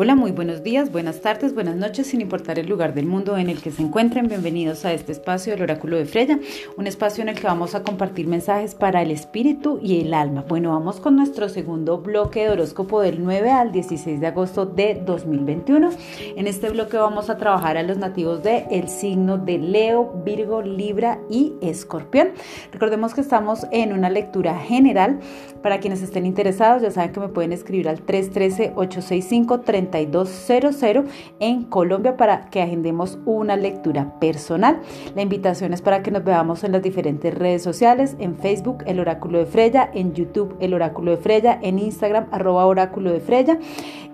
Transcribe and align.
Hola, 0.00 0.14
muy 0.14 0.30
buenos 0.30 0.62
días, 0.62 0.92
buenas 0.92 1.22
tardes, 1.22 1.54
buenas 1.54 1.74
noches, 1.74 2.06
sin 2.06 2.20
importar 2.20 2.56
el 2.60 2.68
lugar 2.68 2.94
del 2.94 3.06
mundo 3.06 3.36
en 3.36 3.48
el 3.48 3.60
que 3.60 3.72
se 3.72 3.82
encuentren. 3.82 4.28
Bienvenidos 4.28 4.84
a 4.84 4.92
este 4.92 5.10
espacio 5.10 5.52
del 5.52 5.62
Oráculo 5.62 5.96
de 5.96 6.04
Freya, 6.04 6.38
un 6.76 6.86
espacio 6.86 7.22
en 7.22 7.30
el 7.30 7.34
que 7.34 7.48
vamos 7.48 7.74
a 7.74 7.82
compartir 7.82 8.28
mensajes 8.28 8.76
para 8.76 9.02
el 9.02 9.10
espíritu 9.10 9.80
y 9.82 10.00
el 10.00 10.14
alma. 10.14 10.44
Bueno, 10.46 10.70
vamos 10.70 11.00
con 11.00 11.16
nuestro 11.16 11.48
segundo 11.48 11.98
bloque 11.98 12.44
de 12.44 12.50
horóscopo 12.50 13.00
del 13.00 13.24
9 13.24 13.50
al 13.50 13.72
16 13.72 14.20
de 14.20 14.26
agosto 14.28 14.66
de 14.66 15.02
2021. 15.04 15.90
En 16.36 16.46
este 16.46 16.70
bloque 16.70 16.96
vamos 16.96 17.28
a 17.28 17.36
trabajar 17.36 17.76
a 17.76 17.82
los 17.82 17.98
nativos 17.98 18.42
el 18.44 18.88
signo 18.88 19.36
de 19.36 19.58
Leo, 19.58 20.22
Virgo, 20.24 20.62
Libra 20.62 21.18
y 21.28 21.54
Escorpión. 21.60 22.28
Recordemos 22.70 23.14
que 23.14 23.20
estamos 23.20 23.66
en 23.72 23.92
una 23.92 24.10
lectura 24.10 24.56
general. 24.60 25.18
Para 25.60 25.80
quienes 25.80 26.02
estén 26.02 26.24
interesados, 26.24 26.82
ya 26.82 26.92
saben 26.92 27.10
que 27.10 27.18
me 27.18 27.28
pueden 27.30 27.52
escribir 27.52 27.88
al 27.88 28.00
313 28.00 28.74
865 28.76 29.62
30 29.62 29.87
3200 29.90 31.04
en 31.40 31.64
Colombia 31.64 32.16
para 32.16 32.46
que 32.50 32.62
agendemos 32.62 33.18
una 33.24 33.56
lectura 33.56 34.18
personal. 34.18 34.80
La 35.14 35.22
invitación 35.22 35.72
es 35.72 35.82
para 35.82 36.02
que 36.02 36.10
nos 36.10 36.24
veamos 36.24 36.64
en 36.64 36.72
las 36.72 36.82
diferentes 36.82 37.34
redes 37.34 37.62
sociales, 37.62 38.16
en 38.18 38.36
Facebook 38.36 38.84
El 38.86 39.00
Oráculo 39.00 39.38
de 39.38 39.46
Freya, 39.46 39.90
en 39.92 40.14
YouTube 40.14 40.56
El 40.60 40.74
Oráculo 40.74 41.12
de 41.12 41.16
Freya, 41.16 41.58
en 41.62 41.78
Instagram 41.78 42.26
arroba 42.30 42.66
Oráculo 42.66 43.12
de 43.12 43.20
Freya 43.20 43.58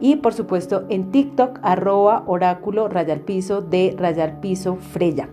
y 0.01 0.17
por 0.17 0.35
supuesto 0.35 0.85
en 0.89 1.11
TikTok 1.11 1.61
arroba 1.63 2.25
Oráculo 2.27 2.89
Rayal 2.89 3.21
Piso 3.21 3.61
de 3.61 3.95
Rayal 3.97 4.41
Piso 4.41 4.77
Freya. 4.77 5.29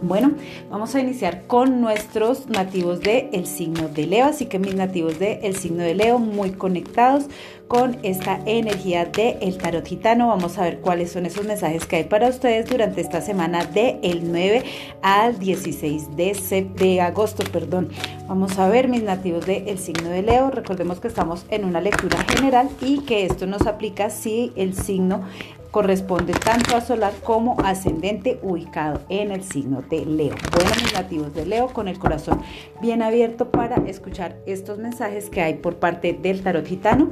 Bueno, 0.00 0.32
vamos 0.70 0.94
a 0.94 1.00
iniciar 1.00 1.46
con 1.48 1.80
nuestros 1.80 2.48
nativos 2.48 3.00
del 3.00 3.30
el 3.32 3.46
signo 3.46 3.88
de 3.88 4.06
Leo, 4.06 4.26
así 4.26 4.46
que 4.46 4.60
mis 4.60 4.76
nativos 4.76 5.18
del 5.18 5.40
el 5.42 5.56
signo 5.56 5.82
de 5.82 5.96
Leo 5.96 6.20
muy 6.20 6.52
conectados 6.52 7.24
con 7.66 7.98
esta 8.02 8.40
energía 8.46 9.06
del 9.06 9.36
el 9.40 9.58
tarot 9.58 9.86
gitano. 9.86 10.28
Vamos 10.28 10.56
a 10.56 10.62
ver 10.62 10.80
cuáles 10.80 11.10
son 11.10 11.26
esos 11.26 11.44
mensajes 11.44 11.84
que 11.84 11.96
hay 11.96 12.04
para 12.04 12.28
ustedes 12.28 12.70
durante 12.70 13.00
esta 13.00 13.20
semana 13.20 13.64
del 13.64 13.98
el 14.02 14.30
9 14.30 14.62
al 15.02 15.38
16 15.38 16.16
de, 16.16 16.66
de 16.76 17.00
agosto. 17.00 17.42
Perdón. 17.50 17.88
Vamos 18.28 18.58
a 18.58 18.68
ver 18.68 18.88
mis 18.88 19.02
nativos 19.02 19.46
del 19.46 19.68
el 19.68 19.78
signo 19.78 20.10
de 20.10 20.22
Leo. 20.22 20.50
Recordemos 20.50 21.00
que 21.00 21.08
estamos 21.08 21.44
en 21.50 21.64
una 21.64 21.80
lectura 21.80 22.24
general 22.24 22.68
y 22.80 23.00
que 23.00 23.26
esto 23.26 23.46
nos 23.46 23.66
aplica 23.66 24.10
si 24.10 24.52
el 24.54 24.74
signo 24.74 25.22
corresponde 25.70 26.32
tanto 26.32 26.76
a 26.76 26.80
solar 26.80 27.12
como 27.22 27.56
ascendente 27.60 28.38
ubicado 28.42 29.00
en 29.08 29.30
el 29.30 29.42
signo 29.42 29.82
de 29.82 30.04
Leo. 30.04 30.34
Bueno, 30.52 30.70
mis 30.82 30.92
nativos 30.92 31.34
de 31.34 31.46
Leo, 31.46 31.68
con 31.68 31.88
el 31.88 31.98
corazón 31.98 32.40
bien 32.80 33.02
abierto 33.02 33.50
para 33.50 33.76
escuchar 33.86 34.36
estos 34.46 34.78
mensajes 34.78 35.30
que 35.30 35.42
hay 35.42 35.54
por 35.54 35.76
parte 35.76 36.12
del 36.12 36.42
tarot 36.42 36.66
gitano 36.66 37.10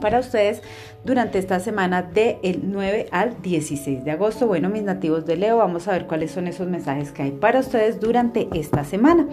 para 0.00 0.18
ustedes 0.18 0.62
durante 1.04 1.38
esta 1.38 1.60
semana 1.60 2.02
del 2.02 2.62
9 2.64 3.08
al 3.12 3.40
16 3.42 4.04
de 4.04 4.10
agosto. 4.10 4.46
Bueno, 4.46 4.68
mis 4.68 4.82
nativos 4.82 5.26
de 5.26 5.36
Leo, 5.36 5.58
vamos 5.58 5.86
a 5.86 5.92
ver 5.92 6.06
cuáles 6.06 6.32
son 6.32 6.46
esos 6.46 6.68
mensajes 6.68 7.12
que 7.12 7.22
hay 7.22 7.30
para 7.30 7.60
ustedes 7.60 8.00
durante 8.00 8.48
esta 8.54 8.84
semana. 8.84 9.28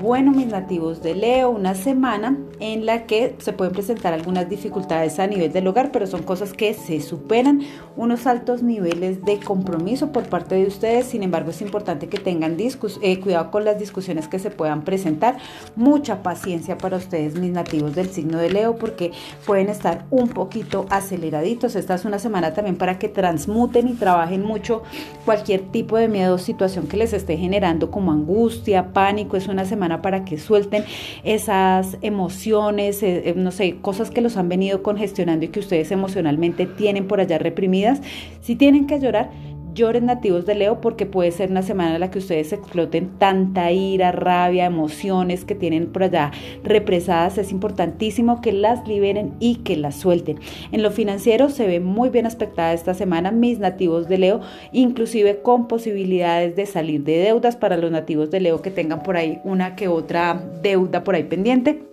Bueno, 0.00 0.32
mis 0.32 0.48
nativos 0.48 1.02
de 1.02 1.14
Leo, 1.14 1.50
una 1.50 1.74
semana 1.74 2.36
en 2.60 2.86
la 2.86 3.06
que 3.06 3.34
se 3.38 3.52
pueden 3.52 3.72
presentar 3.72 4.12
algunas 4.12 4.48
dificultades 4.48 5.18
a 5.18 5.26
nivel 5.26 5.52
del 5.52 5.66
hogar, 5.66 5.90
pero 5.92 6.06
son 6.06 6.22
cosas 6.22 6.52
que 6.52 6.74
se 6.74 7.00
superan, 7.00 7.62
unos 7.96 8.26
altos 8.26 8.62
niveles 8.62 9.24
de 9.24 9.40
compromiso 9.40 10.12
por 10.12 10.28
parte 10.28 10.54
de 10.54 10.66
ustedes. 10.66 11.06
Sin 11.06 11.22
embargo, 11.22 11.50
es 11.50 11.62
importante 11.62 12.08
que 12.08 12.18
tengan 12.18 12.56
eh, 12.60 13.20
cuidado 13.20 13.50
con 13.50 13.64
las 13.64 13.78
discusiones 13.78 14.28
que 14.28 14.38
se 14.38 14.50
puedan 14.50 14.82
presentar. 14.82 15.38
Mucha 15.76 16.22
paciencia 16.22 16.76
para 16.76 16.98
ustedes, 16.98 17.36
mis 17.36 17.50
nativos 17.50 17.94
del 17.94 18.10
signo 18.10 18.38
de 18.38 18.50
Leo, 18.50 18.76
porque 18.76 19.12
pueden 19.46 19.68
estar 19.68 20.04
un 20.10 20.28
poquito 20.28 20.86
aceleraditos. 20.90 21.74
Esta 21.76 21.94
es 21.94 22.04
una 22.04 22.18
semana 22.18 22.52
también 22.52 22.76
para 22.76 22.98
que 22.98 23.08
transmuten 23.08 23.88
y 23.88 23.94
trabajen 23.94 24.44
mucho 24.44 24.82
cualquier 25.24 25.62
tipo 25.70 25.96
de 25.96 26.08
miedo 26.08 26.34
o 26.34 26.38
situación 26.38 26.86
que 26.86 26.96
les 26.96 27.12
esté 27.12 27.36
generando 27.36 27.90
como 27.90 28.12
angustia, 28.12 28.92
pánico. 28.92 29.36
Es 29.36 29.48
una 29.48 29.64
semana 29.64 30.02
para 30.02 30.24
que 30.24 30.38
suelten 30.38 30.84
esas 31.24 31.96
emociones, 32.02 32.49
eh, 32.50 32.92
eh, 33.02 33.34
no 33.36 33.50
sé, 33.50 33.76
cosas 33.80 34.10
que 34.10 34.20
los 34.20 34.36
han 34.36 34.48
venido 34.48 34.82
congestionando 34.82 35.44
y 35.44 35.48
que 35.48 35.60
ustedes 35.60 35.90
emocionalmente 35.90 36.66
tienen 36.66 37.06
por 37.06 37.20
allá 37.20 37.38
reprimidas. 37.38 38.00
Si 38.40 38.56
tienen 38.56 38.86
que 38.86 38.98
llorar, 38.98 39.30
lloren 39.74 40.06
nativos 40.06 40.46
de 40.46 40.54
Leo 40.54 40.80
porque 40.80 41.06
puede 41.06 41.30
ser 41.30 41.50
una 41.50 41.62
semana 41.62 41.94
en 41.94 42.00
la 42.00 42.10
que 42.10 42.18
ustedes 42.18 42.52
exploten 42.52 43.10
tanta 43.18 43.70
ira, 43.70 44.12
rabia, 44.12 44.66
emociones 44.66 45.44
que 45.44 45.54
tienen 45.54 45.86
por 45.86 46.04
allá 46.04 46.32
represadas. 46.64 47.38
Es 47.38 47.52
importantísimo 47.52 48.40
que 48.40 48.52
las 48.52 48.86
liberen 48.86 49.34
y 49.40 49.56
que 49.56 49.76
las 49.76 49.96
suelten. 49.96 50.38
En 50.72 50.82
lo 50.82 50.90
financiero 50.90 51.48
se 51.48 51.66
ve 51.66 51.80
muy 51.80 52.10
bien 52.10 52.26
aspectada 52.26 52.72
esta 52.72 52.94
semana 52.94 53.30
mis 53.30 53.58
nativos 53.58 54.08
de 54.08 54.18
Leo, 54.18 54.40
inclusive 54.72 55.40
con 55.42 55.68
posibilidades 55.68 56.56
de 56.56 56.66
salir 56.66 57.04
de 57.04 57.18
deudas 57.18 57.56
para 57.56 57.76
los 57.76 57.90
nativos 57.90 58.30
de 58.30 58.40
Leo 58.40 58.62
que 58.62 58.70
tengan 58.70 59.02
por 59.02 59.16
ahí 59.16 59.40
una 59.44 59.76
que 59.76 59.88
otra 59.88 60.42
deuda 60.62 61.04
por 61.04 61.14
ahí 61.14 61.24
pendiente. 61.24 61.89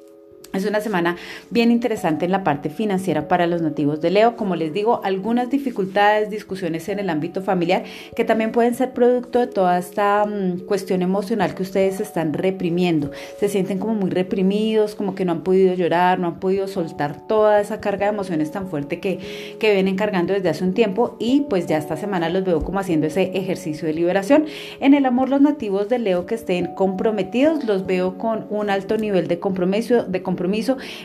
Es 0.57 0.65
una 0.65 0.81
semana 0.81 1.17
bien 1.51 1.69
interesante 1.69 2.25
en 2.25 2.31
la 2.31 2.43
parte 2.43 2.71
financiera 2.71 3.27
para 3.27 3.45
los 3.45 3.61
nativos 3.61 4.01
de 4.01 4.09
Leo. 4.09 4.35
Como 4.35 4.55
les 4.55 4.73
digo, 4.73 5.01
algunas 5.03 5.51
dificultades, 5.51 6.31
discusiones 6.31 6.89
en 6.89 6.97
el 6.97 7.11
ámbito 7.11 7.43
familiar 7.43 7.83
que 8.15 8.25
también 8.25 8.51
pueden 8.51 8.73
ser 8.73 8.91
producto 8.93 9.37
de 9.37 9.45
toda 9.45 9.77
esta 9.77 10.25
mm, 10.25 10.61
cuestión 10.61 11.03
emocional 11.03 11.53
que 11.53 11.61
ustedes 11.61 11.99
están 11.99 12.33
reprimiendo. 12.33 13.11
Se 13.39 13.49
sienten 13.49 13.77
como 13.77 13.93
muy 13.93 14.09
reprimidos, 14.09 14.95
como 14.95 15.13
que 15.13 15.25
no 15.25 15.31
han 15.33 15.43
podido 15.43 15.75
llorar, 15.75 16.17
no 16.17 16.25
han 16.25 16.39
podido 16.39 16.67
soltar 16.67 17.27
toda 17.27 17.61
esa 17.61 17.79
carga 17.79 18.07
de 18.07 18.13
emociones 18.13 18.49
tan 18.49 18.67
fuerte 18.67 18.99
que, 18.99 19.19
que 19.59 19.73
vienen 19.73 19.95
cargando 19.95 20.33
desde 20.33 20.49
hace 20.49 20.63
un 20.63 20.73
tiempo 20.73 21.17
y 21.19 21.41
pues 21.41 21.67
ya 21.67 21.77
esta 21.77 21.97
semana 21.97 22.29
los 22.29 22.43
veo 22.43 22.63
como 22.63 22.79
haciendo 22.79 23.05
ese 23.05 23.31
ejercicio 23.35 23.87
de 23.87 23.93
liberación. 23.93 24.45
En 24.79 24.95
el 24.95 25.05
amor, 25.05 25.29
los 25.29 25.39
nativos 25.39 25.87
de 25.87 25.99
Leo 25.99 26.25
que 26.25 26.33
estén 26.33 26.73
comprometidos, 26.73 27.63
los 27.65 27.85
veo 27.85 28.17
con 28.17 28.47
un 28.49 28.71
alto 28.71 28.97
nivel 28.97 29.27
de 29.27 29.37
compromiso, 29.37 30.03
de 30.03 30.23
compromiso 30.23 30.46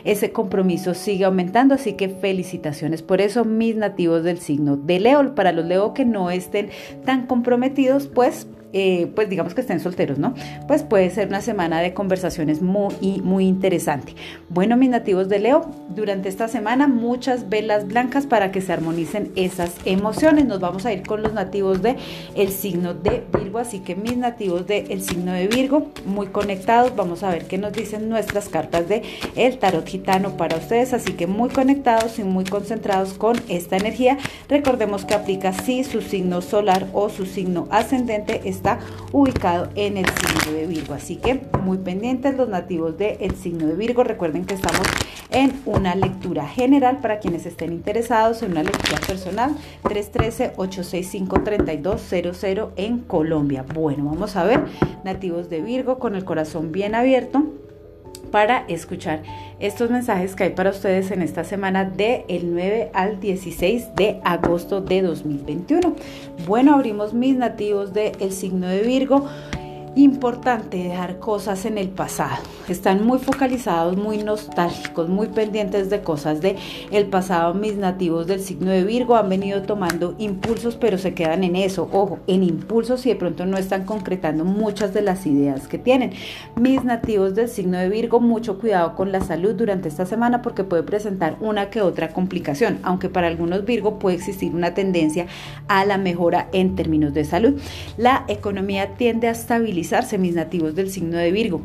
ese 0.03 0.31
compromiso 0.31 0.93
sigue 0.93 1.25
aumentando, 1.25 1.75
así 1.75 1.93
que 1.93 2.09
felicitaciones 2.09 3.01
por 3.01 3.21
eso, 3.21 3.45
mis 3.45 3.75
nativos 3.75 4.23
del 4.23 4.39
signo 4.39 4.77
de 4.77 4.99
Leo. 4.99 5.35
Para 5.35 5.51
los 5.51 5.65
Leo 5.65 5.93
que 5.93 6.05
no 6.05 6.31
estén 6.31 6.69
tan 7.05 7.27
comprometidos, 7.27 8.07
pues 8.07 8.47
eh, 8.73 9.11
pues 9.15 9.29
digamos 9.29 9.53
que 9.53 9.61
estén 9.61 9.79
solteros, 9.79 10.17
¿no? 10.17 10.33
Pues 10.67 10.83
puede 10.83 11.09
ser 11.11 11.27
una 11.27 11.41
semana 11.41 11.79
de 11.79 11.93
conversaciones 11.93 12.61
muy, 12.61 13.21
muy 13.23 13.45
interesante. 13.45 14.15
Bueno, 14.49 14.77
mis 14.77 14.89
nativos 14.89 15.29
de 15.29 15.39
Leo, 15.39 15.69
durante 15.89 16.27
esta 16.27 16.47
semana 16.47 16.87
muchas 16.87 17.49
velas 17.49 17.87
blancas 17.87 18.25
para 18.25 18.51
que 18.51 18.61
se 18.61 18.73
armonicen 18.73 19.31
esas 19.35 19.75
emociones. 19.85 20.45
Nos 20.45 20.59
vamos 20.59 20.85
a 20.85 20.93
ir 20.93 21.03
con 21.03 21.21
los 21.21 21.33
nativos 21.33 21.81
de 21.83 21.97
el 22.35 22.49
signo 22.49 22.93
de 22.93 23.23
Virgo, 23.31 23.59
así 23.59 23.79
que 23.79 23.95
mis 23.95 24.17
nativos 24.17 24.65
de 24.65 24.87
signo 25.03 25.33
de 25.33 25.47
Virgo, 25.47 25.87
muy 26.05 26.27
conectados, 26.27 26.95
vamos 26.95 27.23
a 27.23 27.29
ver 27.29 27.45
qué 27.45 27.57
nos 27.57 27.73
dicen 27.73 28.09
nuestras 28.09 28.49
cartas 28.49 28.87
de 28.87 29.03
el 29.35 29.59
tarot 29.59 29.87
gitano 29.87 30.37
para 30.37 30.57
ustedes, 30.57 30.93
así 30.93 31.13
que 31.13 31.27
muy 31.27 31.49
conectados 31.49 32.17
y 32.19 32.23
muy 32.23 32.45
concentrados 32.45 33.13
con 33.13 33.35
esta 33.49 33.77
energía. 33.77 34.17
Recordemos 34.49 35.05
que 35.05 35.13
aplica 35.13 35.53
si 35.53 35.83
su 35.83 36.01
signo 36.01 36.41
solar 36.41 36.87
o 36.93 37.09
su 37.09 37.25
signo 37.25 37.67
ascendente 37.69 38.41
está 38.45 38.62
está 38.63 38.79
ubicado 39.11 39.67
en 39.75 39.97
el 39.97 40.05
signo 40.05 40.53
de 40.53 40.65
Virgo. 40.67 40.93
Así 40.93 41.17
que 41.17 41.41
muy 41.61 41.79
pendientes 41.79 42.37
los 42.37 42.47
nativos 42.47 42.97
del 42.97 43.35
signo 43.35 43.67
de 43.67 43.73
Virgo. 43.73 44.05
Recuerden 44.05 44.45
que 44.45 44.53
estamos 44.53 44.87
en 45.31 45.51
una 45.65 45.95
lectura 45.95 46.47
general 46.47 47.01
para 47.01 47.19
quienes 47.19 47.45
estén 47.45 47.73
interesados 47.73 48.41
en 48.41 48.51
una 48.51 48.63
lectura 48.63 49.01
personal 49.05 49.53
313-865-3200 49.83 52.69
en 52.77 52.99
Colombia. 52.99 53.65
Bueno, 53.73 54.05
vamos 54.05 54.37
a 54.37 54.45
ver 54.45 54.63
nativos 55.03 55.49
de 55.49 55.61
Virgo 55.61 55.99
con 55.99 56.15
el 56.15 56.23
corazón 56.23 56.71
bien 56.71 56.95
abierto 56.95 57.43
para 58.33 58.65
escuchar 58.67 59.21
estos 59.59 59.91
mensajes 59.91 60.35
que 60.35 60.45
hay 60.45 60.49
para 60.49 60.71
ustedes 60.71 61.11
en 61.11 61.21
esta 61.21 61.43
semana 61.43 61.85
de 61.85 62.25
el 62.27 62.51
9 62.51 62.89
al 62.95 63.19
16 63.19 63.93
de 63.95 64.19
agosto 64.23 64.81
de 64.81 65.03
2021. 65.03 65.95
Bueno, 66.47 66.73
abrimos 66.73 67.13
mis 67.13 67.37
nativos 67.37 67.93
del 67.93 68.13
el 68.19 68.31
signo 68.31 68.65
de 68.65 68.81
Virgo 68.81 69.29
importante 69.95 70.77
dejar 70.77 71.19
cosas 71.19 71.65
en 71.65 71.77
el 71.77 71.89
pasado. 71.89 72.41
Están 72.67 73.05
muy 73.05 73.19
focalizados, 73.19 73.97
muy 73.97 74.23
nostálgicos, 74.23 75.09
muy 75.09 75.27
pendientes 75.27 75.89
de 75.89 76.01
cosas 76.01 76.41
de 76.41 76.55
el 76.91 77.05
pasado. 77.07 77.53
Mis 77.53 77.75
nativos 77.75 78.25
del 78.25 78.39
signo 78.39 78.71
de 78.71 78.83
Virgo 78.83 79.15
han 79.15 79.29
venido 79.29 79.61
tomando 79.63 80.15
impulsos, 80.17 80.75
pero 80.75 80.97
se 80.97 81.13
quedan 81.13 81.43
en 81.43 81.55
eso. 81.55 81.89
Ojo, 81.91 82.19
en 82.27 82.43
impulsos 82.43 83.05
y 83.05 83.09
de 83.09 83.15
pronto 83.15 83.45
no 83.45 83.57
están 83.57 83.85
concretando 83.85 84.45
muchas 84.45 84.93
de 84.93 85.01
las 85.01 85.25
ideas 85.25 85.67
que 85.67 85.77
tienen. 85.77 86.13
Mis 86.59 86.83
nativos 86.83 87.35
del 87.35 87.49
signo 87.49 87.77
de 87.77 87.89
Virgo, 87.89 88.19
mucho 88.19 88.59
cuidado 88.59 88.95
con 88.95 89.11
la 89.11 89.21
salud 89.21 89.53
durante 89.53 89.89
esta 89.89 90.05
semana 90.05 90.41
porque 90.41 90.63
puede 90.63 90.83
presentar 90.83 91.37
una 91.39 91.69
que 91.69 91.81
otra 91.81 92.09
complicación, 92.09 92.79
aunque 92.83 93.09
para 93.09 93.27
algunos 93.27 93.65
Virgo 93.65 93.99
puede 93.99 94.15
existir 94.15 94.55
una 94.55 94.73
tendencia 94.73 95.27
a 95.67 95.85
la 95.85 95.97
mejora 95.97 96.47
en 96.53 96.75
términos 96.75 97.13
de 97.13 97.25
salud. 97.25 97.61
La 97.97 98.25
economía 98.27 98.95
tiende 98.95 99.27
a 99.27 99.31
estabilizar 99.31 99.82
mis 100.17 100.35
nativos 100.35 100.75
del 100.75 100.89
signo 100.89 101.17
de 101.17 101.31
Virgo. 101.31 101.61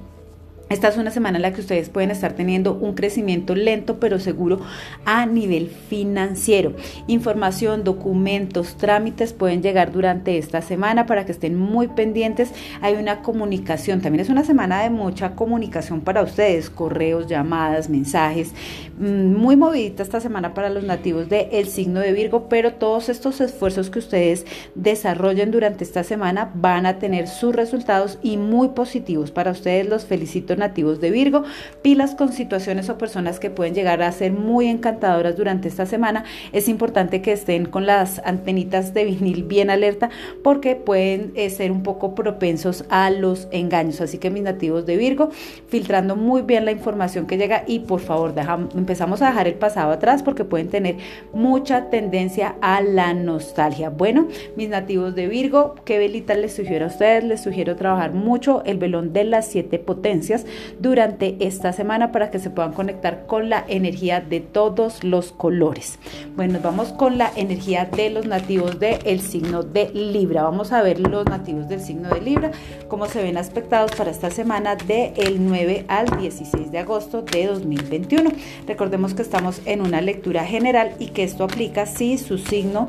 Esta 0.71 0.89
es 0.89 0.99
una 0.99 1.11
semana 1.11 1.39
en 1.39 1.43
la 1.43 1.55
que 1.55 1.63
ustedes 1.63 1.89
pueden 1.89 2.11
estar 2.11 2.35
teniendo 2.35 2.75
un 2.75 2.95
crecimiento 2.95 3.55
lento 3.55 3.99
pero 3.99 4.21
seguro 4.21 4.61
a 5.07 5.25
nivel 5.25 5.69
financiero. 5.69 6.75
Información, 7.07 7.85
documentos, 7.85 8.77
trámites 8.77 9.33
pueden 9.33 9.63
llegar 9.63 9.93
durante 9.93 10.37
esta 10.37 10.61
semana 10.61 11.07
para 11.07 11.25
que 11.25 11.33
estén 11.33 11.57
muy 11.57 11.89
pendientes. 11.89 12.53
Hay 12.83 12.97
una 12.97 13.23
comunicación, 13.23 14.03
también 14.03 14.21
es 14.21 14.29
una 14.29 14.45
semana 14.45 14.83
de 14.83 14.91
mucha 14.91 15.35
comunicación 15.35 16.03
para 16.03 16.23
ustedes, 16.23 16.69
correos, 16.69 17.29
llamadas, 17.29 17.89
mensajes. 17.89 18.53
Mm, 18.99 19.35
muy 19.35 19.57
movidita 19.57 20.03
esta 20.03 20.21
semana 20.21 20.53
para 20.53 20.69
los 20.69 20.85
nativos 20.85 21.31
del 21.31 21.49
el 21.51 21.69
signo 21.69 22.01
de 22.01 22.13
Virgo, 22.13 22.49
pero 22.51 22.75
todos 22.75 23.09
estos 23.09 23.41
esfuerzos 23.41 23.89
que 23.89 24.01
ustedes 24.01 24.45
desarrollen 24.75 25.51
durante 25.51 25.85
esta 25.85 26.05
semana 26.05 26.51
van 26.55 26.85
a 26.85 26.99
tener 26.99 27.27
sus 27.27 27.55
resultados 27.55 28.19
y 28.23 28.37
muy 28.37 28.69
positivos 28.69 29.31
para 29.31 29.53
ustedes. 29.53 29.89
Los 29.89 30.05
felicito 30.05 30.58
nativos 30.59 31.01
de 31.01 31.11
Virgo, 31.11 31.45
pilas 31.83 32.15
con 32.15 32.33
situaciones 32.33 32.91
o 32.91 32.99
personas 32.99 33.41
que 33.41 33.51
pueden 33.51 33.75
llegar 33.75 34.03
a 34.03 34.13
ser 34.13 34.33
muy 34.33 34.67
encantadoras 34.67 35.37
durante 35.37 35.69
esta 35.69 35.87
semana. 35.87 36.25
Es 36.53 36.69
importante 36.69 37.23
que 37.23 37.33
estén 37.33 37.67
con 37.67 37.87
las 37.87 38.21
antenitas 38.25 38.95
de 38.95 39.05
vinil 39.05 39.45
bien 39.45 39.71
alerta 39.71 40.11
porque 40.43 40.77
pueden 40.77 41.33
eh, 41.35 41.51
ser 41.51 41.71
un 41.71 41.83
poco 41.83 42.15
propensos 42.15 42.85
a 42.91 43.11
los 43.11 43.49
engaños. 43.51 44.01
Así 44.01 44.19
que 44.19 44.31
mis 44.31 44.43
nativos 44.43 44.87
de 44.87 44.97
Virgo, 44.97 45.31
filtrando 45.69 46.17
muy 46.17 46.43
bien 46.43 46.65
la 46.65 46.73
información 46.73 47.27
que 47.27 47.39
llega 47.39 47.65
y 47.67 47.81
por 47.81 48.01
favor 48.01 48.35
empezamos 48.75 49.23
a 49.23 49.29
dejar 49.29 49.49
el 49.49 49.55
pasado 49.55 49.93
atrás 49.93 50.23
porque 50.23 50.45
pueden 50.45 50.69
tener 50.69 50.97
mucha 51.33 51.91
tendencia 51.91 52.57
a 52.61 52.81
la 52.81 53.15
nostalgia. 53.15 53.91
Bueno, 53.91 54.29
mis 54.57 54.69
nativos 54.69 55.15
de 55.15 55.27
Virgo, 55.29 55.75
¿qué 55.85 55.99
velita 55.99 56.35
les 56.35 56.55
sugiero 56.55 56.87
a 56.87 56.89
ustedes? 56.89 57.25
Les 57.25 57.41
sugiero 57.41 57.77
trabajar 57.77 58.13
mucho 58.13 58.63
el 58.65 58.79
velón 58.79 59.13
de 59.13 59.25
las 59.25 59.47
siete 59.47 59.79
potencias 59.79 60.47
durante 60.79 61.37
esta 61.41 61.73
semana 61.73 62.13
para 62.13 62.31
que 62.31 62.39
se 62.39 62.51
puedan 62.51 62.73
conectar 62.73 63.27
con 63.27 63.49
la 63.49 63.65
energía 63.69 64.21
de 64.21 64.41
todos 64.41 65.05
los 65.05 65.33
colores. 65.33 65.99
Bueno, 66.37 66.55
nos 66.55 66.63
vamos 66.63 66.93
con 66.93 67.19
la 67.19 67.31
energía 67.37 67.85
de 67.85 68.11
los 68.11 68.27
nativos 68.27 68.79
del 68.79 69.21
signo 69.21 69.63
de 69.63 69.91
Libra. 69.91 70.43
Vamos 70.43 70.73
a 70.73 70.83
ver 70.83 71.01
los 71.01 71.25
nativos 71.27 71.69
del 71.69 71.81
signo 71.81 72.09
de 72.11 72.21
Libra, 72.21 72.51
cómo 72.89 73.07
se 73.07 73.23
ven 73.23 73.37
aspectados 73.37 73.93
para 73.97 74.11
esta 74.11 74.31
semana 74.31 74.77
del 74.77 75.47
9 75.47 75.85
al 75.89 76.07
16 76.19 76.71
de 76.71 76.79
agosto 76.79 77.23
de 77.23 77.47
2021. 77.47 78.31
Recordemos 78.67 79.15
que 79.15 79.23
estamos 79.23 79.61
en 79.65 79.81
una 79.81 80.01
lectura 80.01 80.45
general 80.45 80.93
y 80.99 81.09
que 81.09 81.25
esto 81.25 81.45
aplica 81.45 81.87
si 81.87 82.19
su 82.19 82.39
signo 82.39 82.89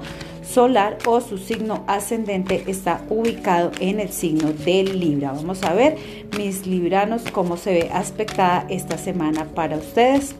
solar 0.49 0.97
o 1.05 1.21
su 1.21 1.37
signo 1.37 1.83
ascendente 1.87 2.63
está 2.67 3.01
ubicado 3.09 3.71
en 3.79 3.99
el 3.99 4.09
signo 4.09 4.51
de 4.51 4.83
Libra. 4.83 5.31
Vamos 5.31 5.63
a 5.63 5.73
ver, 5.73 5.97
mis 6.37 6.65
libranos, 6.65 7.23
cómo 7.31 7.55
se 7.55 7.71
ve 7.71 7.89
aspectada 7.93 8.65
esta 8.69 8.97
semana 8.97 9.45
para 9.45 9.77
ustedes. 9.77 10.35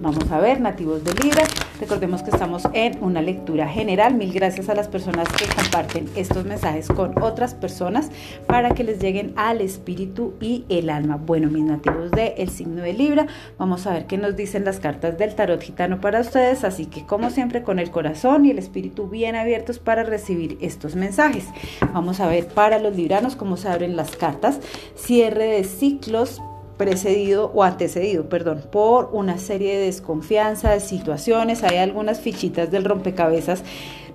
Vamos 0.00 0.30
a 0.30 0.38
ver, 0.40 0.60
nativos 0.60 1.04
de 1.04 1.14
Libra. 1.14 1.44
Recordemos 1.80 2.22
que 2.22 2.30
estamos 2.30 2.64
en 2.74 3.02
una 3.02 3.22
lectura 3.22 3.66
general. 3.66 4.14
Mil 4.14 4.34
gracias 4.34 4.68
a 4.68 4.74
las 4.74 4.86
personas 4.86 5.26
que 5.30 5.46
comparten 5.46 6.10
estos 6.14 6.44
mensajes 6.44 6.88
con 6.88 7.20
otras 7.22 7.54
personas 7.54 8.10
para 8.46 8.74
que 8.74 8.84
les 8.84 9.00
lleguen 9.00 9.32
al 9.36 9.62
espíritu 9.62 10.34
y 10.42 10.66
el 10.68 10.90
alma. 10.90 11.16
Bueno, 11.16 11.48
mis 11.48 11.64
nativos 11.64 12.10
del 12.10 12.34
el 12.36 12.50
signo 12.50 12.82
de 12.82 12.92
Libra, 12.92 13.26
vamos 13.56 13.86
a 13.86 13.94
ver 13.94 14.06
qué 14.06 14.18
nos 14.18 14.36
dicen 14.36 14.66
las 14.66 14.78
cartas 14.78 15.16
del 15.16 15.34
tarot 15.34 15.62
gitano 15.62 16.02
para 16.02 16.20
ustedes. 16.20 16.64
Así 16.64 16.84
que 16.84 17.06
como 17.06 17.30
siempre 17.30 17.62
con 17.62 17.78
el 17.78 17.90
corazón 17.90 18.44
y 18.44 18.50
el 18.50 18.58
espíritu 18.58 19.08
bien 19.08 19.34
abiertos 19.34 19.78
para 19.78 20.02
recibir 20.02 20.58
estos 20.60 20.96
mensajes. 20.96 21.46
Vamos 21.94 22.20
a 22.20 22.26
ver 22.26 22.46
para 22.48 22.78
los 22.78 22.94
libranos 22.94 23.36
cómo 23.36 23.56
se 23.56 23.68
abren 23.68 23.96
las 23.96 24.16
cartas. 24.16 24.60
Cierre 24.96 25.46
de 25.46 25.64
ciclos 25.64 26.42
precedido 26.80 27.52
o 27.54 27.62
antecedido, 27.62 28.30
perdón, 28.30 28.62
por 28.72 29.10
una 29.12 29.36
serie 29.36 29.76
de 29.76 29.84
desconfianzas, 29.84 30.82
situaciones, 30.82 31.62
hay 31.62 31.76
algunas 31.76 32.22
fichitas 32.22 32.70
del 32.70 32.86
rompecabezas 32.86 33.62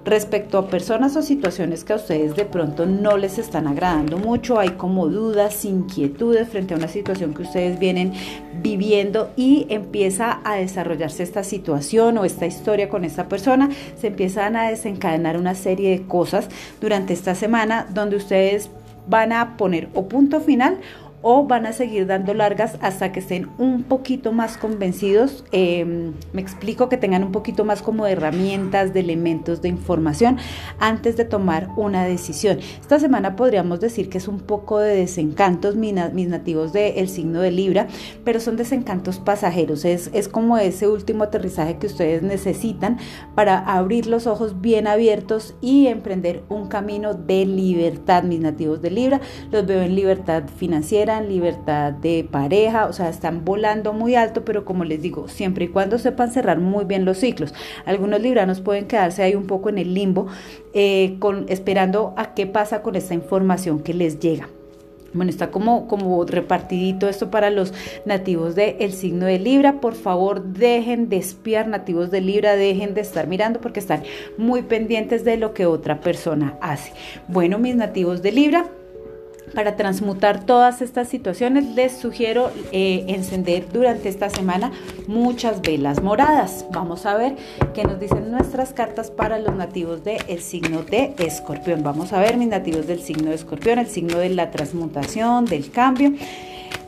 respecto 0.03 0.57
a 0.57 0.67
personas 0.67 1.15
o 1.15 1.21
situaciones 1.21 1.83
que 1.83 1.94
a 1.94 1.97
ustedes 1.97 2.35
de 2.35 2.45
pronto 2.45 2.88
no 2.88 3.17
les 3.17 3.38
están 3.38 3.67
agradando 3.67 4.17
mucho, 4.17 4.59
hay 4.59 4.71
como 4.71 5.07
dudas, 5.09 5.63
inquietudes 5.63 6.50
frente 6.50 6.73
a 6.73 6.77
una 6.77 6.88
situación 6.88 7.35
que 7.35 7.44
ustedes 7.44 7.77
vienen 7.77 8.13
viviendo 8.63 9.29
y 9.35 9.68
empieza 9.69 10.39
a 10.44 10.56
desarrollarse 10.56 11.21
esta 11.21 11.44
situación 11.44 12.18
o 12.18 12.25
esta 12.25 12.47
historia 12.47 12.89
con 12.89 13.06
esta 13.06 13.29
persona, 13.29 13.69
se 13.95 14.07
empiezan 14.07 14.56
a 14.56 14.71
desencadenar 14.71 15.38
una 15.38 15.53
serie 15.53 15.91
de 15.91 16.07
cosas 16.07 16.50
durante 16.81 17.13
esta 17.13 17.35
semana 17.35 17.85
donde 17.94 18.15
ustedes 18.15 18.71
van 19.07 19.33
a 19.33 19.56
poner 19.56 19.89
o 19.94 20.07
punto 20.07 20.41
final 20.41 20.79
o 21.27 21.48
van 21.48 21.66
a 21.66 21.74
seguir 21.74 22.06
dando 22.06 22.36
largas 22.36 22.77
hasta 22.81 23.12
que 23.12 23.19
estén 23.19 23.50
un 23.57 23.81
poquito 23.81 24.31
más 24.31 24.57
convencidos. 24.57 25.44
Em, 25.51 26.13
me 26.33 26.42
explico 26.42 26.88
que 26.88 26.98
tengan 26.98 27.24
un 27.24 27.31
poquito 27.31 27.66
más 27.66 27.81
como 27.81 28.06
de 28.06 28.12
herramientas, 28.12 28.94
de 28.94 29.00
elementos, 29.00 29.60
de 29.63 29.69
información 29.69 30.38
antes 30.77 31.18
de 31.18 31.25
tomar 31.25 31.69
una 31.77 32.06
decisión. 32.06 32.60
Esta 32.80 33.00
semana 33.00 33.36
podríamos 33.36 33.80
decir 33.80 34.07
que 34.07 34.19
es 34.19 34.27
un 34.27 34.39
poco 34.39 34.77
de 34.77 34.98
desencantos 34.98 35.75
mis, 35.75 35.95
nativos 35.95 36.74
del 36.74 37.10
signo 37.10 37.42
de 37.42 37.50
Libra, 37.50 37.88
pero 38.24 38.39
son 38.39 38.56
desencantos 38.56 39.18
pasajeros. 39.18 39.83
Es, 39.83 40.12
es 40.13 40.28
como 40.28 40.60
ese 40.60 40.88
último 40.88 41.24
aterrizaje 41.24 41.78
que 41.78 41.88
ustedes 41.88 42.21
necesitan 42.21 43.00
para 43.33 43.57
abrir 43.57 44.06
los 44.06 44.28
ojos 44.28 44.62
bien 44.62 44.86
abiertos 44.86 45.56
y 45.60 45.88
emprender 45.88 46.44
un 46.50 46.68
camino 46.68 47.16
de 47.16 47.48
libertad, 47.48 48.21
mis 48.21 48.42
nativos 48.42 48.83
de 48.83 48.92
Libra. 48.92 49.21
Los 49.50 49.66
veo 49.66 49.81
en 49.81 49.95
libertad 49.95 50.44
financiera 50.56 51.14
libertad 51.21 51.94
de 51.94 52.27
pareja, 52.29 52.88
o 52.88 52.94
sea, 52.94 53.09
están 53.09 53.45
volando 53.45 53.94
muy 53.94 54.15
alto, 54.15 54.45
pero 54.45 54.65
como 54.65 54.83
les 54.83 55.01
digo, 55.01 55.27
siempre 55.27 55.65
y 55.65 55.67
cuando 55.69 55.97
sepan 55.97 56.31
cerrar 56.31 56.59
muy 56.59 56.85
bien 56.85 57.06
los 57.06 57.17
ciclos. 57.17 57.53
Algunos 57.85 58.21
libranos 58.21 58.62
pueden 58.62 58.88
quedarse 58.88 59.23
ahí 59.23 59.35
un 59.35 59.47
poco 59.47 59.69
en 59.69 59.77
el 59.77 59.94
limbo, 59.94 60.27
eh, 60.73 61.17
con, 61.19 61.45
esperando 61.50 62.13
a 62.17 62.33
qué 62.33 62.47
pasa 62.47 62.81
con 62.81 62.95
esta 62.95 63.13
información 63.13 63.79
que 63.79 63.94
les 63.94 64.19
llega. 64.19 64.47
Bueno, 65.15 65.29
está 65.29 65.50
como, 65.50 65.88
como 65.88 66.25
repartidito 66.25 67.07
esto 67.07 67.31
para 67.31 67.50
los 67.50 67.73
nativos 68.03 68.53
del 68.53 68.91
signo 68.91 69.25
de 69.25 69.39
Libra. 69.39 69.79
Por 69.79 69.94
favor, 69.95 70.44
dejen 70.44 71.07
de 71.07 71.15
espiar 71.15 71.69
nativos 71.69 72.11
de 72.11 72.19
Libra, 72.19 72.57
dejen 72.57 72.94
de 72.94 73.00
estar 73.00 73.25
mirando 73.25 73.61
porque 73.61 73.79
están 73.79 74.03
muy 74.38 74.63
pendientes 74.63 75.23
de 75.23 75.38
lo 75.38 75.53
que 75.53 75.68
otra 75.68 76.01
persona 76.01 76.57
hace. 76.59 76.91
Bueno, 77.29 77.59
mis 77.59 77.77
nativos 77.77 78.21
de 78.21 78.33
Libra, 78.33 78.69
para 79.56 79.75
transmutar 79.75 80.46
todas 80.46 80.81
estas 80.81 81.07
situaciones, 81.07 81.66
les 81.75 81.98
sugiero 81.98 82.52
eh, 82.72 83.06
encender 83.07 83.66
durante 83.72 84.10
esta 84.10 84.30
semana 84.30 84.72
muchas 85.07 85.62
velas 85.62 86.04
moradas. 86.04 86.66
Vamos 86.71 87.06
a 87.06 87.16
ver 87.16 87.35
qué 87.74 87.83
nos 87.83 88.00
dicen 88.00 88.30
nuestras 88.30 88.74
cartas 88.74 89.09
para 89.09 89.40
los 89.40 89.56
nativos 89.56 90.04
del 90.04 90.40
signo 90.42 90.83
de 90.83 91.16
escorpión. 91.18 91.81
Vamos 91.81 92.14
a 92.14 92.19
ver 92.19 92.38
mis 92.38 92.50
nativos 92.50 92.85
del 92.85 93.02
signo 93.02 93.30
de 93.30 93.35
escorpión, 93.35 93.80
el 93.80 93.88
signo 93.88 94.19
de 94.19 94.30
la 94.30 94.52
transmutación, 94.52 95.45
del 95.45 95.71
cambio. 95.71 96.14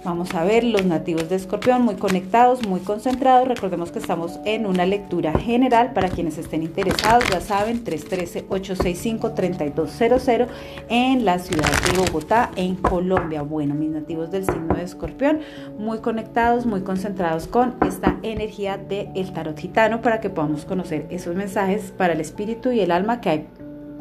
Vamos 0.08 0.34
a 0.36 0.44
ver 0.46 0.64
los 0.64 0.86
nativos 0.86 1.28
de 1.28 1.36
Escorpión 1.36 1.82
muy 1.82 1.96
conectados, 1.96 2.66
muy 2.66 2.80
concentrados. 2.80 3.46
Recordemos 3.46 3.92
que 3.92 4.00
estamos 4.00 4.40
en 4.46 4.66
una 4.66 4.86
lectura 4.86 5.38
general 5.38 5.92
para 5.92 6.08
quienes 6.08 6.38
estén 6.38 6.64
interesados, 6.64 7.26
ya 7.30 7.42
saben, 7.42 7.84
313-865-3200 7.84 10.48
en 10.88 11.26
la 11.26 11.40
ciudad 11.40 11.70
de 11.86 11.98
Bogotá, 11.98 12.52
en 12.56 12.78
Colombia. 12.78 13.42
Bueno, 13.42 13.76
mis 13.76 13.90
nativos 13.90 14.32
del 14.32 14.46
signo 14.46 14.76
de 14.76 14.84
Escorpión, 14.84 15.42
muy 15.78 15.98
conectados, 15.98 16.66
muy 16.66 16.84
concentrados 16.84 17.46
con 17.46 17.76
esta 17.86 18.18
energía 18.24 18.78
del 18.78 19.34
tarot 19.34 19.60
gitano 19.60 20.02
para 20.02 20.22
que 20.22 20.30
podamos 20.30 20.64
conocer 20.64 21.06
esos 21.10 21.36
mensajes 21.36 21.94
para 21.98 22.14
el 22.14 22.22
espíritu 22.22 22.72
y 22.72 22.80
el 22.80 22.92
alma 22.92 23.20
que 23.20 23.30
hay 23.30 23.46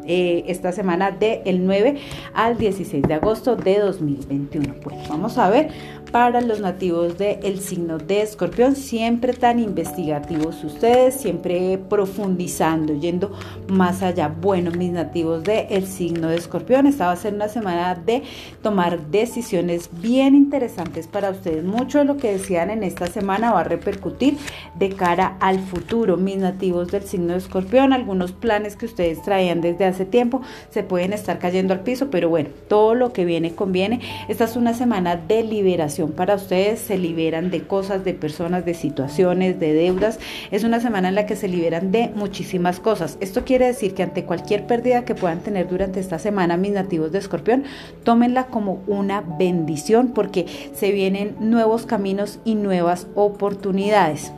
eh, 0.07 0.45
esta 0.47 0.71
semana 0.71 1.11
del 1.11 1.65
9 1.65 1.97
al 2.33 2.57
16 2.57 3.03
de 3.03 3.13
agosto 3.13 3.55
de 3.55 3.79
2021. 3.79 4.75
Pues 4.81 5.07
vamos 5.09 5.37
a 5.37 5.49
ver 5.49 5.69
para 6.11 6.41
los 6.41 6.59
nativos 6.59 7.17
del 7.17 7.59
signo 7.59 7.97
de 7.97 8.21
escorpión, 8.21 8.75
siempre 8.75 9.33
tan 9.33 9.59
investigativos 9.59 10.63
ustedes, 10.63 11.15
siempre 11.15 11.77
profundizando, 11.77 12.93
yendo 12.93 13.31
más 13.67 14.01
allá. 14.01 14.27
Bueno, 14.27 14.71
mis 14.71 14.91
nativos 14.91 15.43
del 15.43 15.85
signo 15.85 16.29
de 16.29 16.37
escorpión, 16.37 16.87
esta 16.87 17.07
va 17.07 17.11
a 17.11 17.15
ser 17.15 17.33
una 17.33 17.49
semana 17.49 17.95
de 17.95 18.23
tomar 18.61 19.07
decisiones 19.09 19.89
bien 20.01 20.35
interesantes 20.35 21.07
para 21.07 21.29
ustedes. 21.29 21.63
Mucho 21.63 21.99
de 21.99 22.05
lo 22.05 22.17
que 22.17 22.33
decían 22.33 22.69
en 22.69 22.83
esta 22.83 23.07
semana 23.07 23.51
va 23.51 23.61
a 23.61 23.65
repercutir 23.65 24.37
de 24.75 24.89
cara 24.89 25.37
al 25.39 25.59
futuro. 25.59 26.17
Mis 26.17 26.37
nativos 26.37 26.89
del 26.91 27.03
signo 27.03 27.33
de 27.33 27.39
escorpión, 27.39 27.93
algunos 27.93 28.31
planes 28.31 28.75
que 28.75 28.85
ustedes 28.85 29.21
traían 29.21 29.61
desde 29.61 29.85
hace 29.85 30.05
tiempo 30.05 30.41
se 30.69 30.83
pueden 30.83 31.13
estar 31.13 31.39
cayendo 31.39 31.73
al 31.73 31.81
piso, 31.81 32.09
pero 32.09 32.29
bueno, 32.29 32.49
todo 32.67 32.95
lo 32.95 33.13
que 33.13 33.25
viene 33.25 33.55
conviene. 33.55 34.01
Esta 34.27 34.45
es 34.45 34.55
una 34.55 34.73
semana 34.73 35.15
de 35.15 35.43
liberación 35.43 36.06
para 36.11 36.35
ustedes, 36.35 36.79
se 36.79 36.97
liberan 36.97 37.51
de 37.51 37.63
cosas, 37.63 38.03
de 38.03 38.13
personas, 38.13 38.65
de 38.65 38.73
situaciones, 38.73 39.59
de 39.59 39.73
deudas. 39.73 40.19
Es 40.51 40.63
una 40.63 40.79
semana 40.79 41.09
en 41.09 41.15
la 41.15 41.25
que 41.25 41.35
se 41.35 41.47
liberan 41.47 41.91
de 41.91 42.11
muchísimas 42.15 42.79
cosas. 42.79 43.17
Esto 43.19 43.45
quiere 43.45 43.67
decir 43.67 43.93
que 43.93 44.03
ante 44.03 44.25
cualquier 44.25 44.67
pérdida 44.67 45.05
que 45.05 45.15
puedan 45.15 45.39
tener 45.39 45.67
durante 45.67 45.99
esta 45.99 46.19
semana 46.19 46.57
mis 46.57 46.71
nativos 46.71 47.11
de 47.11 47.19
escorpión, 47.19 47.63
tómenla 48.03 48.47
como 48.47 48.81
una 48.87 49.21
bendición 49.21 50.13
porque 50.13 50.45
se 50.73 50.91
vienen 50.91 51.35
nuevos 51.39 51.85
caminos 51.85 52.39
y 52.45 52.55
nuevas 52.55 53.07
oportunidades. 53.15 54.31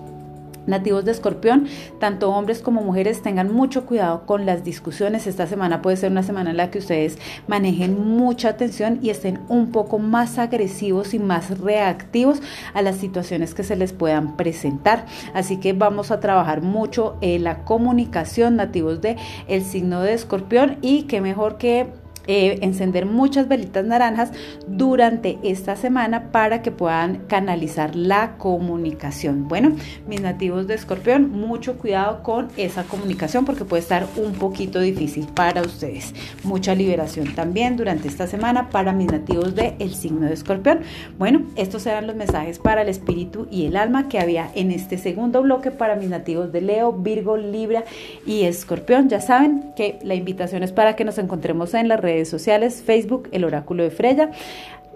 Nativos 0.67 1.05
de 1.05 1.11
Escorpión, 1.11 1.67
tanto 1.99 2.31
hombres 2.31 2.61
como 2.61 2.81
mujeres 2.81 3.21
tengan 3.21 3.53
mucho 3.53 3.85
cuidado 3.85 4.25
con 4.25 4.45
las 4.45 4.63
discusiones. 4.63 5.27
Esta 5.27 5.47
semana 5.47 5.81
puede 5.81 5.97
ser 5.97 6.11
una 6.11 6.23
semana 6.23 6.51
en 6.51 6.57
la 6.57 6.71
que 6.71 6.79
ustedes 6.79 7.17
manejen 7.47 7.99
mucha 7.99 8.49
atención 8.49 8.99
y 9.01 9.09
estén 9.09 9.39
un 9.49 9.71
poco 9.71 9.99
más 9.99 10.37
agresivos 10.37 11.13
y 11.13 11.19
más 11.19 11.59
reactivos 11.59 12.41
a 12.73 12.81
las 12.81 12.97
situaciones 12.97 13.53
que 13.53 13.63
se 13.63 13.75
les 13.75 13.93
puedan 13.93 14.37
presentar. 14.37 15.05
Así 15.33 15.57
que 15.57 15.73
vamos 15.73 16.11
a 16.11 16.19
trabajar 16.19 16.61
mucho 16.61 17.17
en 17.21 17.43
la 17.43 17.63
comunicación 17.63 18.55
nativos 18.55 19.01
de 19.01 19.17
el 19.47 19.63
signo 19.63 20.01
de 20.01 20.13
Escorpión 20.13 20.77
y 20.81 21.03
que 21.03 21.21
mejor 21.21 21.57
que 21.57 21.87
eh, 22.27 22.59
encender 22.61 23.05
muchas 23.05 23.47
velitas 23.47 23.85
naranjas 23.85 24.31
durante 24.67 25.39
esta 25.43 25.75
semana 25.75 26.31
para 26.31 26.61
que 26.61 26.71
puedan 26.71 27.25
canalizar 27.27 27.95
la 27.95 28.37
comunicación. 28.37 29.47
Bueno, 29.47 29.71
mis 30.07 30.21
nativos 30.21 30.67
de 30.67 30.75
escorpión, 30.75 31.31
mucho 31.31 31.77
cuidado 31.77 32.23
con 32.23 32.49
esa 32.57 32.83
comunicación 32.83 33.45
porque 33.45 33.65
puede 33.65 33.81
estar 33.81 34.05
un 34.15 34.33
poquito 34.33 34.79
difícil 34.79 35.27
para 35.33 35.61
ustedes. 35.61 36.13
Mucha 36.43 36.75
liberación 36.75 37.33
también 37.35 37.77
durante 37.77 38.07
esta 38.07 38.27
semana 38.27 38.69
para 38.69 38.93
mis 38.93 39.11
nativos 39.11 39.55
de 39.55 39.75
el 39.79 39.95
signo 39.95 40.27
de 40.27 40.33
escorpión. 40.33 40.81
Bueno, 41.17 41.43
estos 41.55 41.85
eran 41.85 42.07
los 42.07 42.15
mensajes 42.15 42.59
para 42.59 42.81
el 42.81 42.89
espíritu 42.89 43.47
y 43.51 43.65
el 43.65 43.75
alma 43.75 44.07
que 44.07 44.19
había 44.19 44.49
en 44.55 44.71
este 44.71 44.97
segundo 44.97 45.41
bloque 45.41 45.71
para 45.71 45.95
mis 45.95 46.09
nativos 46.09 46.51
de 46.51 46.61
Leo, 46.61 46.93
Virgo, 46.93 47.37
Libra 47.37 47.83
y 48.25 48.43
Escorpión. 48.43 49.09
Ya 49.09 49.21
saben 49.21 49.71
que 49.75 49.99
la 50.03 50.15
invitación 50.15 50.63
es 50.63 50.71
para 50.71 50.95
que 50.95 51.05
nos 51.05 51.17
encontremos 51.17 51.73
en 51.73 51.87
las 51.87 51.99
redes 52.09 52.29
sociales, 52.29 52.83
Facebook, 52.85 53.29
el 53.31 53.43
oráculo 53.43 53.83
de 53.83 53.91
Freya, 53.91 54.31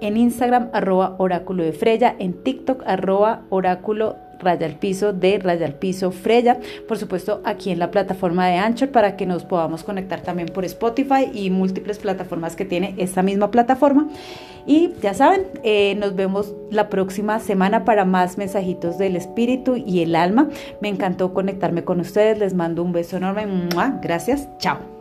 en 0.02 0.18
Instagram, 0.18 0.70
arroba 0.74 1.16
oráculo 1.18 1.64
de 1.64 1.72
Freya, 1.72 2.16
en 2.20 2.34
TikTok, 2.44 2.84
arroba 2.86 3.44
oráculo 3.50 4.18
raya 4.40 4.66
al 4.66 4.76
piso 4.76 5.14
de 5.14 5.40
raya 5.40 5.66
al 5.66 5.76
piso 5.76 6.12
Freya, 6.12 6.60
por 6.88 6.98
supuesto 6.98 7.42
aquí 7.46 7.72
en 7.72 7.80
la 7.80 7.92
plataforma 7.92 8.48
de 8.48 8.58
Anchor 8.58 8.90
para 8.90 9.16
que 9.16 9.26
nos 9.26 9.46
podamos 9.46 9.84
conectar 9.84 10.22
también 10.22 10.50
por 10.50 10.66
Spotify 10.66 11.32
y 11.34 11.50
múltiples 11.50 12.00
plataformas 12.00 12.56
que 12.56 12.66
tiene 12.66 12.94
esta 12.98 13.24
misma 13.24 13.50
plataforma. 13.52 14.10
Y 14.66 14.92
ya 15.02 15.14
saben, 15.14 15.46
eh, 15.64 15.96
nos 15.96 16.16
vemos 16.16 16.54
la 16.70 16.90
próxima 16.90 17.40
semana 17.40 17.84
para 17.86 18.06
más 18.06 18.38
mensajitos 18.38 18.98
del 18.98 19.16
espíritu 19.16 19.76
y 19.76 20.02
el 20.02 20.16
alma. 20.16 20.50
Me 20.82 20.90
encantó 20.90 21.34
conectarme 21.34 21.84
con 21.84 22.00
ustedes, 22.00 22.40
les 22.40 22.54
mando 22.54 22.84
un 22.84 22.92
beso 22.92 23.18
enorme, 23.18 23.46
gracias, 24.02 24.48
chao. 24.60 24.93